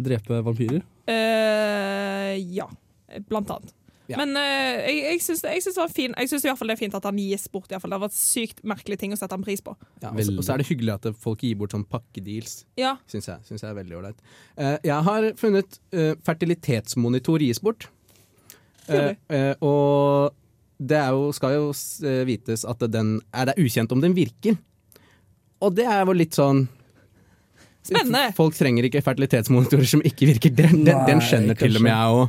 [0.00, 0.82] Drepe vampyrer?
[1.08, 2.66] Eh, ja,
[3.28, 3.72] blant annet.
[4.10, 4.18] Ja.
[4.18, 4.42] Men uh,
[4.82, 6.74] jeg, jeg syns det, jeg syns det var fin Jeg synes i hvert fall det
[6.74, 7.68] er fint at han gis bort.
[7.70, 7.92] i hvert fall.
[7.94, 9.76] Det har vært sykt merkelig ting å sette han pris på.
[10.02, 12.64] Ja, og så- og så er det hyggelig at folk gir bort sånn pakkedeals.
[12.76, 14.18] Ja, Syns jeg, synes jeg er veldig ålreit.
[14.58, 17.88] Uh, jeg har funnet uh, fertilitetsmonitor gis bort.
[18.90, 20.34] Eh, eh, og
[20.82, 21.68] det er jo, skal jo
[22.26, 24.56] vites at den er det er ukjent om den virker.
[25.62, 26.64] Og det er jo litt sånn
[27.82, 28.28] Spennende.
[28.36, 30.52] Folk trenger ikke fertilitetsmonitorer som ikke virker.
[30.54, 32.28] Den, den, den skjønner til og med jeg òg.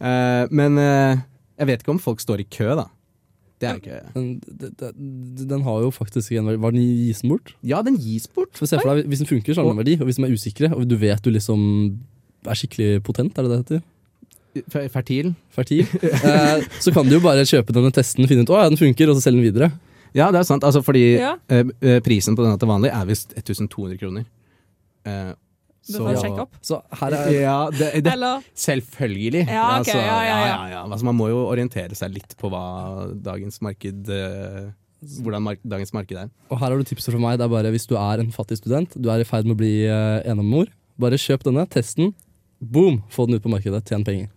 [0.00, 1.18] Men eh,
[1.58, 2.86] jeg vet ikke om folk står i kø, da.
[3.58, 6.60] Det er ikke den, den har jo faktisk en verdi.
[6.62, 7.54] Var den gis den bort?
[7.66, 8.52] Ja, den gis bort.
[8.54, 9.96] For se for deg, Hvis den funker, så har den en verdi.
[9.98, 11.64] Og hvis de er usikre, og du vet du liksom
[12.46, 13.82] er skikkelig potent, er det det heter?
[14.94, 15.32] Fertil.
[15.54, 15.82] Fertil.
[16.30, 18.70] eh, så kan du jo bare kjøpe den og teste den, finne ut å ja,
[18.70, 19.72] den funker, og så selge den videre.
[20.16, 20.62] Ja, det er sant.
[20.64, 21.34] Altså, fordi Ja.
[21.50, 24.24] eh, eh, prisen på denne til vanlig er visst 1200 kroner.
[25.04, 25.34] Eh,
[25.88, 26.44] så- ja.
[26.60, 28.14] Så her er Ja, det, det,
[28.54, 29.46] selvfølgelig.
[29.48, 30.44] Ja, okay, altså, ja, ja, ja.
[30.46, 30.82] ja, ja.
[30.84, 35.92] Altså, man må jo orientere seg litt på hva dagens marked uh, Hvordan mark dagens
[35.94, 36.30] marked er.
[36.50, 37.36] Og her har du tipset fra meg.
[37.38, 39.60] Det er bare Hvis du er en fattig student, du er i ferd med å
[39.60, 40.66] bli uh, enemor,
[40.98, 42.10] bare kjøp denne, test den,
[42.58, 44.28] boom, få den ut på markedet, tjen penger.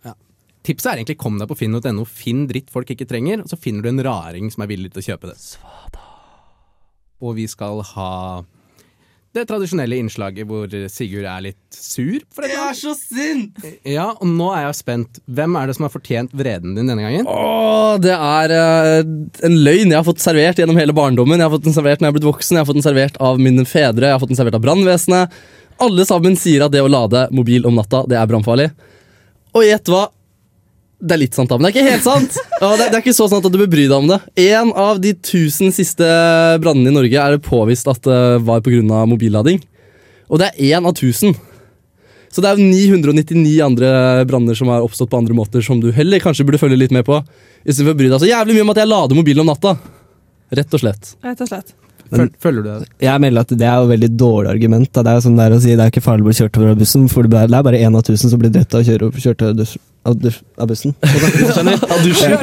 [0.61, 3.81] Tipset er egentlig kom deg på finn.no, finn dritt folk ikke trenger, og så finner
[3.81, 5.97] du en raring som er villig til å kjøpe det.
[7.21, 8.11] Og vi skal ha
[9.31, 12.19] det tradisjonelle innslaget hvor Sigurd er litt sur.
[12.35, 13.61] For jeg er så sint!
[13.87, 15.21] Ja, og nå er jeg spent.
[15.31, 17.29] Hvem er det som har fortjent vreden din denne gangen?
[17.31, 18.99] Åh, det er uh,
[19.47, 21.39] en løgn jeg har fått servert gjennom hele barndommen.
[21.39, 23.19] Jeg har fått den servert når jeg er blitt voksen, jeg har fått den servert
[23.23, 25.41] av mine fedre, jeg har fått den servert av brannvesenet.
[25.81, 28.67] Alle sammen sier at det å lade mobil om natta, det er brannfarlig.
[29.55, 30.09] Og gjett hva?
[31.01, 32.35] Det er litt sant, da, men det er ikke helt sant.
[32.61, 34.19] Og det, det er ikke så sant at du bør bry deg om det.
[34.43, 36.05] En av de tusen siste
[36.61, 39.05] brannene i Norge er det påvist at det var pga.
[39.09, 39.57] mobillading.
[40.29, 41.33] Og det er én av tusen.
[42.31, 43.89] Så det er jo 999 andre
[44.29, 47.03] branner som har oppstått på andre måter, som du heller kanskje burde følge litt med
[47.07, 47.17] på.
[47.65, 49.75] Istedenfor å bry deg så jævlig mye om at jeg lader mobilen om natta.
[50.51, 51.15] Rett og slett.
[51.25, 51.75] rett og slett.
[52.11, 52.89] Men, følger du det?
[53.03, 54.89] Jeg melder at det er jo et veldig dårlig argument.
[54.91, 55.03] Da.
[55.03, 56.73] Det er jo sånn der å si det er ikke farlig å bli kjørt over
[56.73, 59.11] av bussen, for det er bare én av tusen som blir drept av å kjøre
[59.15, 60.45] kjørt av, dus- av, bussen.
[60.57, 60.67] Av
[62.03, 62.37] dusjen.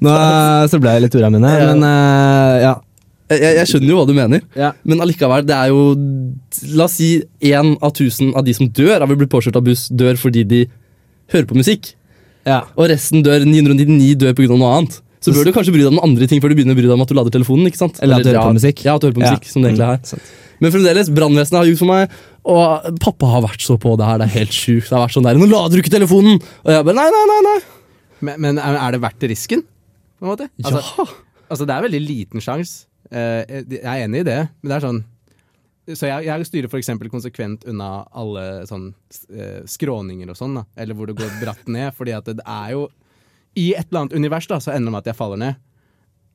[0.00, 1.72] Nå eh, så ble jeg litt mine, Ja.
[1.72, 2.74] men uh, ja.
[3.26, 4.72] Jeg, jeg- skjønner jo hva du mener, Ja.
[4.86, 5.96] men allikevel, det er jo
[6.76, 9.64] La oss si én av tusen av de som dør av å bli påkjørt av
[9.66, 10.60] buss, dør fordi de
[11.34, 11.94] hører på musikk.
[12.46, 12.62] ja.
[12.78, 14.54] Og resten dør 999 dør pga.
[14.56, 15.00] noe annet.
[15.20, 16.92] Så bør du kanskje bry deg om andre ting før du begynner å bry deg
[16.94, 17.66] om at du lader telefonen.
[17.66, 17.98] ikke sant?
[18.00, 18.84] Eller at du hører på musikk.
[18.84, 20.20] Ja, at du hører på musikk, som det egentlig er.
[20.62, 24.20] Men fremdeles, brannvesenet har ljugd for meg, og pappa har vært så på det her.
[24.22, 24.88] Det er helt sjukt.
[24.88, 27.24] Det har vært sånn der, 'Nå lader du ikke telefonen!' Og jeg bare nei, nei,
[27.32, 27.40] nei.
[27.50, 27.58] nei.
[28.20, 29.64] Men, men er det verdt risken?
[30.16, 30.48] På en måte?
[30.64, 31.06] Altså, ja.
[31.50, 32.86] altså, det er veldig liten sjanse.
[33.10, 35.04] Eh, jeg er enig i det, men det er sånn
[35.86, 38.88] Så jeg, jeg styrer eksempel konsekvent unna alle sånn
[39.30, 40.64] eh, skråninger og sånn, da.
[40.74, 42.88] Eller hvor det går bratt ned, fordi at det er jo
[43.54, 45.60] I et eller annet univers da, så ender det med at jeg faller ned.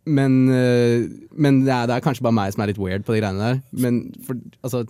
[0.06, 1.06] Men, eh,
[1.38, 3.40] men det, er, det er kanskje bare meg som er litt weird på de greiene
[3.52, 3.62] der.
[3.72, 4.86] Men for, altså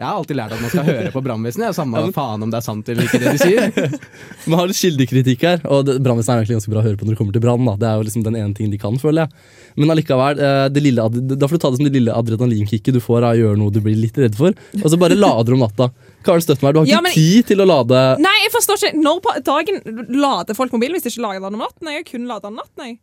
[0.00, 1.74] jeg har alltid lært at man skal høre på brannvesenet.
[1.76, 3.98] Samme faen om det er sant eller ikke det de sier.
[4.48, 7.04] Man har litt kildekritikk her, og det- brannvesenet er egentlig ganske bra å høre på
[7.04, 7.68] når det kommer til brann.
[7.76, 9.44] Det er jo liksom den ene tingen de kan, føler jeg.
[9.76, 11.04] Men allikevel, eh, det lille,
[11.36, 13.74] da får du ta det som det lille adrenalinkicket du får av å gjøre noe
[13.76, 15.90] du blir litt redd for, og så bare lader om natta.
[16.24, 18.80] Karen støtter meg, du har ikke Ja, men- tid til å lade Nei, jeg forstår
[18.80, 19.04] ikke.
[19.04, 19.84] Når på dagen
[20.16, 21.92] lader folk mobilen hvis de ikke lader den om natten?
[21.92, 22.88] Jeg har kun lader den om natten.
[22.88, 22.98] Jeg.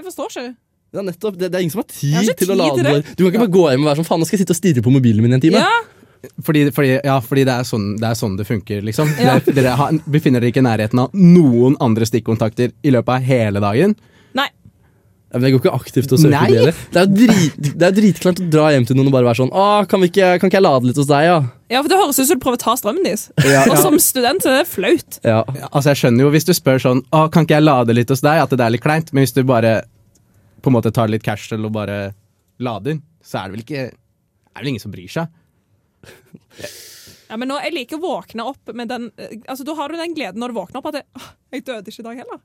[0.00, 0.56] jeg forstår ikke.
[0.92, 1.36] Ja, nettopp.
[1.38, 2.94] Det, det er ingen som har tid til å lade til det.
[3.04, 3.14] det.
[3.16, 4.60] Du kan ikke bare gå hjem og være sånn faen, nå skal jeg sitte og
[4.60, 5.62] stirre på mobilen min i en time.
[5.62, 9.08] Ja, Fordi, fordi, ja, fordi det, er sånn, det er sånn det funker, liksom.
[9.16, 9.38] Ja.
[9.40, 13.24] Dere, dere har, befinner dere ikke i nærheten av noen andre stikkontakter i løpet av
[13.24, 13.94] hele dagen.
[14.36, 14.50] Nei.
[15.30, 16.50] Ja, men jeg går ikke aktivt å søke Nei.
[16.50, 16.74] det.
[16.90, 19.38] Det er jo drit, det er dritklart å dra hjem til noen og bare være
[19.44, 21.36] sånn Å, kan, vi ikke, kan ikke jeg lade litt hos deg, ja?
[21.70, 23.28] Ja, for Det høres ut som du prøver å ta strømmen deres.
[23.46, 25.20] Ja, Og som student så er det flaut.
[25.22, 25.44] Ja.
[25.70, 28.24] Altså, jeg skjønner jo hvis du spør sånn Å, kan ikke jeg lade litt hos
[28.26, 28.42] deg?
[28.42, 29.14] At det er litt kleint.
[29.14, 29.76] Men hvis du bare
[30.62, 32.12] på en måte tar litt cash til og bare
[32.60, 35.28] lader, så er det vel ikke er det ingen som bryr seg.
[37.30, 39.10] Ja, men nå, Jeg liker å våkne opp med den
[39.46, 41.92] Altså, Da har du den gleden når du våkner opp at det, «Åh, jeg døde
[41.92, 42.40] ikke i dag heller.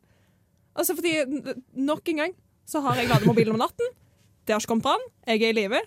[0.78, 1.56] Altså, fordi
[1.88, 2.36] Nok en gang
[2.70, 3.92] så har jeg ladet mobilen om natten.
[4.46, 5.04] Det har ikke kommet brann.
[5.30, 5.82] Jeg er i live.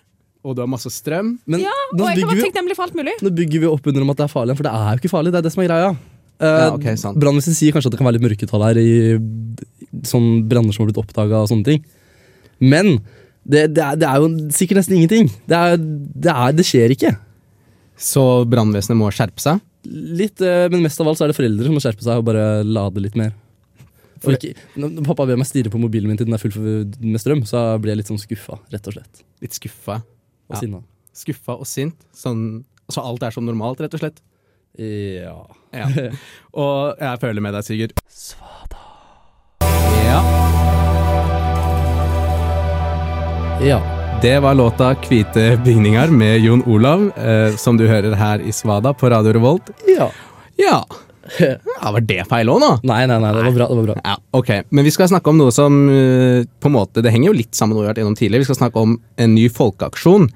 [0.47, 1.33] Og du har masse strøm.
[1.45, 3.15] Men Ja, og jeg kan være takknemlig for alt mulig.
[3.19, 5.11] nå bygger vi opp under om at det er farlig, for det er jo ikke
[5.11, 5.33] farlig.
[5.33, 5.89] Det er det som er greia.
[6.39, 6.95] Uh, Ja, okay.
[6.95, 9.19] Brannvesenet sier kanskje at det kan være litt mørketall her i
[10.07, 11.83] sånn branner som har blitt oppdaga og sånne ting.
[12.61, 12.97] Men
[13.49, 15.29] det, det, er, det er jo sikkert nesten ingenting.
[15.49, 17.13] Det, er, det, er, det skjer ikke.
[17.99, 19.59] Så brannvesenet må skjerpe seg?
[19.89, 22.27] Litt, eh, men mest av alt så er det foreldre som må skjerpe seg og
[22.27, 23.33] bare lade litt mer.
[24.19, 26.51] For ikke, når pappa ber meg stirre på mobilen min til den er full
[26.99, 29.21] med strøm, så blir jeg litt sånn skuffa, rett og slett.
[29.43, 30.01] Litt skuffa?
[30.51, 30.59] Og Ja.
[30.59, 30.81] sinna.
[31.15, 31.95] Skuffa og sint?
[32.15, 34.19] Sånn, så alt er som normalt, rett og slett?
[34.79, 35.37] Ja.
[35.73, 35.87] Ja.
[36.61, 37.95] Og jeg føler med deg, Sigurd.
[38.07, 38.83] Svada.
[40.05, 40.78] Ja.
[43.61, 43.81] Ja.
[44.21, 48.93] Det var låta 'Hvite bygninger' med Jon Olav, eh, som du hører her i Svada
[48.93, 49.69] på Radio Revolt.
[49.87, 50.11] Ja.
[50.57, 50.85] Ja.
[51.39, 52.71] ja var det feil òg, nå?
[52.83, 53.67] Nei, nei, nei, det var bra.
[53.67, 53.95] Det var bra.
[54.03, 54.51] Ja, ok.
[54.69, 57.55] Men vi skal snakke om noe som eh, på en måte, Det henger jo litt
[57.55, 58.43] sammen med noe vi har vært gjennom tidligere.
[58.43, 60.29] Vi skal snakke om en ny folkeaksjon.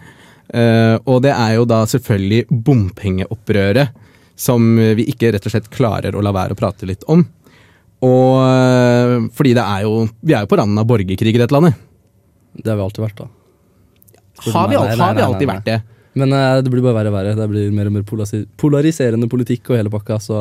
[0.53, 4.03] Eh, og det er jo da selvfølgelig bompengeopprøret.
[4.35, 7.21] Som vi ikke rett og slett klarer å la være å prate litt om.
[8.03, 11.55] Og eh, fordi det er jo Vi er jo på randen av borgerkrig i dette
[11.55, 11.77] landet.
[12.57, 13.29] Det har vi alltid vært, da.
[14.43, 15.81] Har vi, Nei, nei, har vi alltid nei, vært det?
[16.19, 17.35] Men uh, det blir bare verre og verre.
[17.37, 18.03] Det blir mer og mer
[18.61, 20.19] polariserende politikk og hele pakka.
[20.21, 20.39] Så.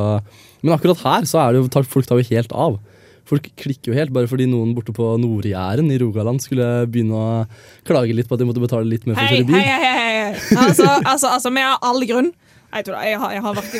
[0.64, 2.81] Men akkurat her så er det jo tar, folk tar jo helt av.
[3.29, 7.27] Folk klikker jo helt bare fordi noen borte på Nord-Jæren i Rogaland skulle begynne å
[7.87, 9.57] klage litt på at de måtte betale litt mer for å kjøre bil.
[9.57, 10.57] hei, hei, hei, hei.
[10.64, 12.33] Altså, altså, altså, vi har all grunn.
[12.72, 13.74] Jeg, tror det, jeg, har, jeg, har vært,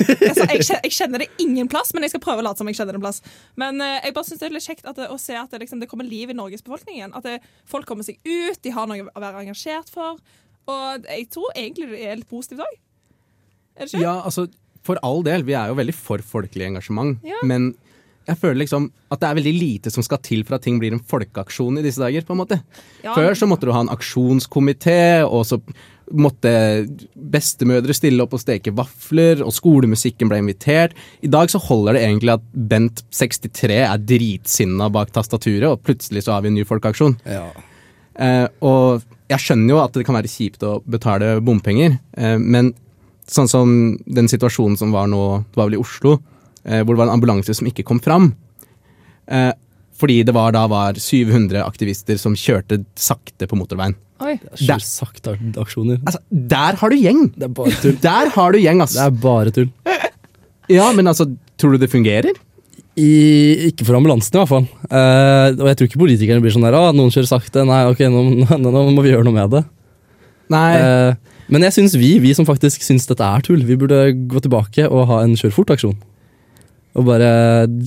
[0.53, 2.97] jeg, jeg kjenner det ingen plass, men jeg skal prøve å late som jeg kjenner
[2.97, 3.23] det en plass.
[3.61, 5.81] Men eh, jeg bare synes det er litt kjekt det, å se at det, liksom,
[5.81, 7.15] det kommer liv i Norges befolkning igjen.
[7.17, 10.21] At det, folk kommer seg ut, de har noe å være engasjert for.
[10.71, 12.77] Og jeg tror egentlig det er litt positivt òg.
[13.79, 14.05] Er det ikke?
[14.05, 14.47] Ja, altså,
[14.87, 15.47] for all del.
[15.49, 17.23] Vi er jo veldig for folkelig engasjement.
[17.27, 17.41] Ja.
[17.49, 17.73] Men
[18.29, 20.95] jeg føler liksom at det er veldig lite som skal til for at ting blir
[20.95, 22.27] en folkeaksjon i disse dager.
[22.27, 22.61] på en måte.
[23.03, 23.17] Ja.
[23.17, 25.59] Før så måtte du ha en aksjonskomité, og så
[26.13, 26.53] måtte
[27.15, 30.97] bestemødre stille opp og steke vafler, og skolemusikken ble invitert.
[31.25, 36.25] I dag så holder det egentlig at Bent 63 er dritsinna bak tastaturet, og plutselig
[36.27, 37.17] så har vi en ny folkeaksjon.
[37.29, 37.47] Ja.
[38.21, 42.75] Eh, og jeg skjønner jo at det kan være kjipt å betale bompenger, eh, men
[43.29, 46.19] sånn som den situasjonen som var nå, det var vel i Oslo,
[46.65, 48.35] eh, hvor det var en ambulanse som ikke kom fram.
[50.03, 53.95] Fordi det var da var 700 aktivister som kjørte sakte på motorveien.
[54.23, 54.37] Oi.
[54.59, 56.01] Det er sakte aksjoner.
[56.07, 57.29] Altså, der har du gjeng!
[57.35, 57.99] Det er bare tull.
[58.03, 58.97] Der har du gjeng, ass!
[58.99, 59.69] Det er bare tull.
[60.71, 61.27] Ja, men altså,
[61.59, 62.35] tror du det fungerer?
[62.99, 64.67] I, ikke for ambulansen, i hvert fall.
[64.91, 67.65] Uh, og jeg tror ikke politikerne blir sånn der ah, noen kjører sakte.
[67.69, 69.63] Nei, ok, nå, nå, nå må vi gjøre noe med det.
[70.53, 70.69] Nei.
[70.83, 74.43] Uh, men jeg syns vi, vi som faktisk syns dette er tull, vi burde gå
[74.45, 75.97] tilbake og ha en kjør fort-aksjon.
[76.93, 77.29] Og bare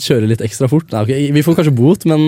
[0.02, 0.88] kjøre litt ekstra fort.
[0.90, 1.26] Nei, okay.
[1.36, 2.24] Vi får kanskje bot, men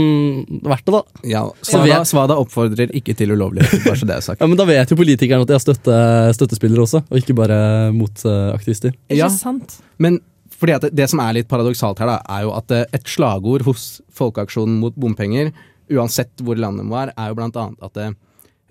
[0.61, 0.99] verdt det, da.
[1.25, 4.39] Ja, Svada, vet- Svada oppfordrer ikke til ulovligheter, bare så det er sagt.
[4.43, 5.95] Ja, Men da vet jo politikerne at de har støtte,
[6.37, 7.57] støttespillere også, og ikke bare
[7.97, 8.93] motaktivister.
[9.09, 9.29] Ikke Ja.
[9.33, 9.79] sant?
[9.97, 10.19] Men
[10.57, 13.09] fordi at det, det som er litt paradoksalt her, da, er jo at eh, et
[13.09, 13.87] slagord hos
[14.17, 15.51] Folkeaksjonen mot bompenger,
[15.93, 18.07] uansett hvor landet må være, er jo blant annet at det,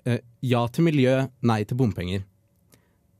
[0.07, 2.23] eh, ja til miljø, nei til bompenger.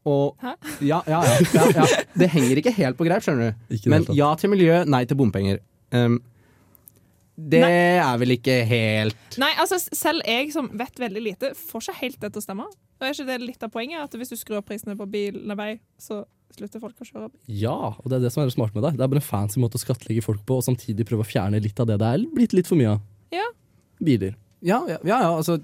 [0.07, 0.55] Og Hæ?
[0.87, 2.01] ja, ja, ja, ja, ja.
[2.15, 3.75] Det henger ikke helt på greip, skjønner du.
[3.75, 5.59] Ikke Men ja til miljø, nei til bompenger.
[5.91, 6.21] Um,
[7.37, 7.73] det Nei.
[8.01, 12.17] er vel ikke helt Nei, altså Selv jeg som vet veldig lite, får ikke helt
[12.23, 12.65] det til å stemme.
[12.97, 14.01] Og er ikke det litt av poenget?
[14.01, 16.23] At hvis du skrur opp prisene på bilene vei, så
[16.57, 17.37] slutter folk å kjøre bil?
[17.61, 18.95] Ja, og det er det som er smart med det.
[18.97, 21.61] Det er bare en fancy måte å skattlegge folk på, og samtidig prøve å fjerne
[21.61, 23.05] litt av det det er blitt litt for mye av.
[23.35, 23.45] Ja.
[24.01, 24.33] Biler.
[24.65, 25.59] Ja, ja, ja, ja altså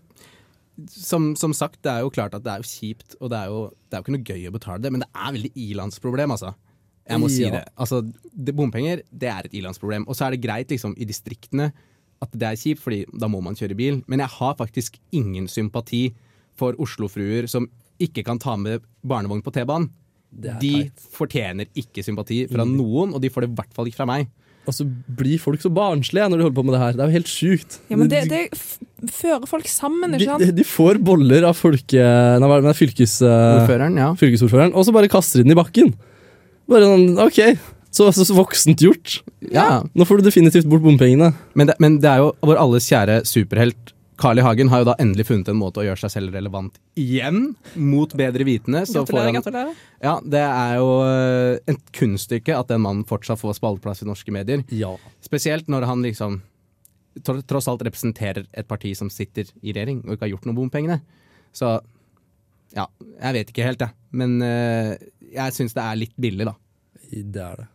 [0.90, 3.52] som, som sagt, det er jo klart at det er jo kjipt, og det er
[3.52, 3.60] jo,
[3.90, 6.54] det er jo ikke noe gøy å betale det, men det er veldig ilandsproblem, altså.
[7.04, 7.66] Jeg må si det.
[7.76, 8.00] Altså,
[8.32, 10.06] det, bompenger, det er et ilandsproblem.
[10.08, 11.74] Og så er det greit liksom i distriktene
[12.24, 13.98] at det er kjipt, fordi da må man kjøre bil.
[14.08, 16.14] Men jeg har faktisk ingen sympati
[16.56, 17.68] for Oslo-fruer som
[18.00, 19.90] ikke kan ta med barnevogn på T-banen.
[20.32, 21.04] De teit.
[21.14, 22.78] fortjener ikke sympati fra Mm.
[22.80, 24.32] noen, og de får det i hvert fall ikke fra meg.
[24.64, 26.96] Og så blir folk så barnslige når de holder på med det her.
[26.96, 27.78] Det er jo helt sjukt.
[27.92, 30.46] Ja, men det, det fører folk sammen, ikke sant?
[30.46, 32.00] de, de får boller av folke...
[32.00, 34.10] Nei, hva det, det fylkes, eh, ja.
[34.20, 35.92] fylkesordføreren, og så bare kaster de den i bakken.
[36.72, 37.42] Bare sånn, ok,
[37.94, 39.20] så, så, så voksent gjort.
[39.52, 39.84] ja.
[39.92, 41.34] Nå får du definitivt bort bompengene.
[41.60, 43.92] Men det, men det er jo vår alles kjære superhelt
[44.24, 44.44] Carl I.
[44.46, 48.14] Hagen har jo da endelig funnet en måte å gjøre seg selv relevant igjen, mot
[48.16, 48.86] bedre vitende.
[48.88, 49.82] Så Gratulerer, gratulerer.
[50.00, 54.32] ja, det er jo eh, et kunststykke at den mannen fortsatt får spalteplass i norske
[54.32, 54.64] medier.
[54.72, 54.94] Ja.
[55.26, 56.40] Spesielt når han liksom
[57.24, 61.02] tross alt representerer et parti som sitter i regjering og ikke har gjort noe bompengene.
[61.54, 61.76] Så
[62.74, 62.88] ja,
[63.20, 63.94] jeg vet ikke helt, jeg.
[64.16, 64.96] Men eh,
[65.36, 66.56] jeg syns det er litt billig, da.
[67.12, 67.68] Det er det.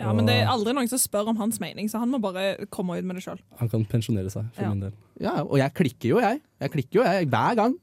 [0.00, 2.66] Ja, men det er aldri noen som spør om hans mening, så han må bare
[2.70, 3.38] komme ut med det sjøl.
[3.60, 4.70] Han kan pensjonere seg, for Ja.
[4.70, 4.92] min del.
[5.20, 6.40] Ja, og jeg klikker jo, jeg.
[6.60, 7.28] Jeg klikker jo, jeg.
[7.30, 7.76] Hver gang.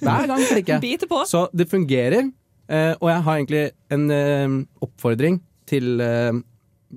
[0.00, 0.98] Hver gang klikker jeg.
[1.12, 1.22] På.
[1.28, 2.32] Så det fungerer.
[2.68, 6.32] eh, og jeg har egentlig en eh, oppfordring til, eh,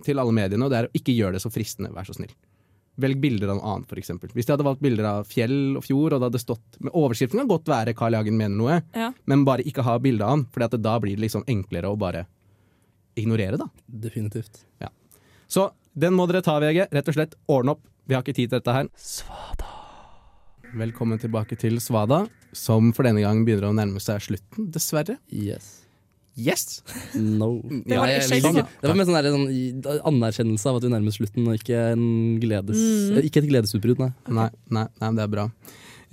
[0.03, 2.31] til alle mediene, og det er å ikke gjøre det så fristende, vær så snill.
[2.97, 4.31] velg bilder av noe annet, for eksempel.
[4.33, 7.38] Hvis de hadde valgt bilder av fjell og fjord, og det hadde stått med Overskriften
[7.38, 9.12] kan godt være 'Carl Jagen mener noe', Ja.
[9.27, 12.25] men bare ikke ha bilde av han, for da blir det liksom enklere å bare
[13.17, 13.67] ignorere, da.
[13.88, 14.63] Definitivt.
[15.47, 16.89] Så den må dere ta, VG.
[16.91, 17.84] Rett og slett ordne opp.
[18.08, 18.89] Vi har ikke tid til dette her.
[18.99, 19.69] Svada.
[20.75, 22.25] Velkommen tilbake til Svada,
[22.56, 25.15] som for denne gang begynner å nærme seg slutten, dessverre.
[25.32, 25.69] Yes.
[26.38, 26.82] Yes!
[27.15, 27.62] No.
[27.88, 30.91] Det var ja, jeg sånn, Det var mer sånn, der, sånn anerkjennelse av at vi
[30.93, 32.06] nærmer oss slutten, og ikke, en
[32.43, 33.21] gledes, Mm.
[33.25, 34.12] ikke et gledesutbrudd, nei.
[34.27, 35.47] Nei, nei, nei, det er bra.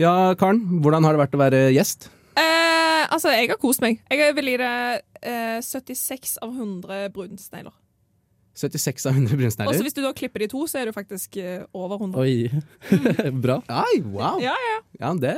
[0.00, 2.08] Ja, Karen, hvordan har det vært å være gjest?
[2.36, 4.00] Eh, altså, jeg har kost meg.
[4.10, 4.70] Jeg vil gi det
[5.22, 7.74] eh, 76 av 100 brunsnegler.
[8.54, 9.82] 76 av 100 Og så brunsnegler?
[9.82, 12.20] hvis du da klipper de to, så er du faktisk eh, over 100.
[12.22, 13.30] Oi.
[13.44, 13.60] Bra.
[13.68, 14.38] Ai, wow!
[14.42, 14.76] Ja, ja.
[15.00, 15.34] Ja, det,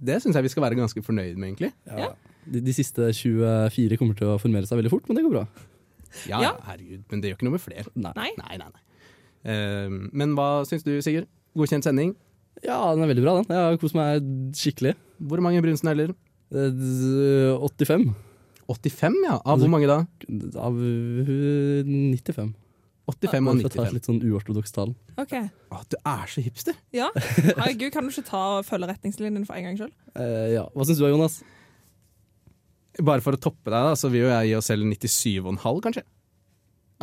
[0.00, 1.72] det syns jeg vi skal være ganske fornøyd med, egentlig.
[1.88, 2.12] Ja.
[2.46, 5.46] De, de siste 24 kommer til å formere seg veldig fort, men det går bra.
[6.30, 6.52] Ja, Ja.
[6.68, 7.88] herregud, men det gjør ikke noe med flere.
[7.92, 8.12] Nei.
[8.16, 8.30] Nei.
[8.40, 8.84] Nei, nei.
[9.52, 11.28] Eh, men hva syns du, Sigurd?
[11.56, 12.14] Godkjent sending.
[12.64, 13.50] Ja, den er veldig bra, den.
[13.52, 14.24] Jeg har kost meg
[14.56, 14.94] skikkelig.
[15.28, 16.14] Hvor mange brunsnegler?
[16.54, 18.14] Eh, d- 85
[18.66, 19.36] 85, ja.
[19.46, 20.00] Av hvor mange da?
[20.58, 22.54] av eh, 95.
[23.06, 24.90] 85 og Bare for å ta et litt sånn uortodoks tall.
[25.22, 25.34] OK.
[25.70, 26.74] Å, du er så hipster.
[26.94, 27.06] Ja.
[27.60, 29.92] Herregud, kan du ikke ta og følge retningslinjene for en gang sjøl?
[30.18, 30.64] Eh, ja.
[30.74, 31.38] Hva syns du Jonas?
[33.06, 36.02] Bare for å toppe deg, da, så vil jo jeg gi oss selv 97,5, kanskje.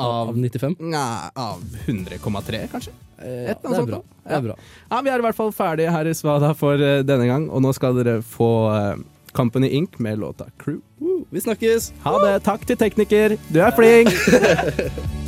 [0.01, 0.75] Av Av, 95?
[0.89, 2.91] nei, av 100,3, kanskje.
[3.21, 3.99] Eh, Et eller ja, det annet er bra.
[4.01, 4.55] sånt, Det er bra.
[4.89, 7.61] Ja, Vi er i hvert fall ferdige her i Svada for eh, denne gang, og
[7.63, 9.03] nå skal dere få eh,
[9.33, 9.99] Company Inc.
[9.99, 10.79] med låta Crew.
[11.01, 11.93] Uh, vi snakkes!
[12.03, 12.39] Ha det.
[12.45, 13.37] Takk til tekniker.
[13.49, 14.13] Du er flink.